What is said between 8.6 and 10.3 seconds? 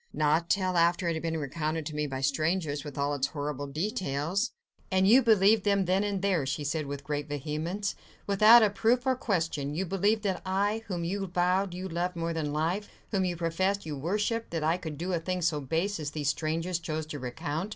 a proof or question—you believed